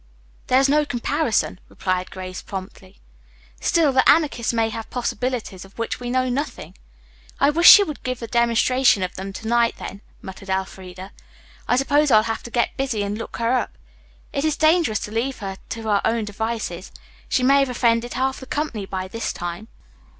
[0.47, 2.97] "There is no comparison," replied Grace promptly.
[3.59, 6.75] "Still, the Anarchist may have possibilities of which we know nothing."
[7.39, 11.11] "I wish she would give a demonstration of them to night then," muttered Elfreda.
[11.67, 13.77] "I suppose I'll have to get busy and look her up.
[14.33, 16.91] It is dangerous to leave her to her own devices.
[17.29, 19.67] She may have offended half the company by this time."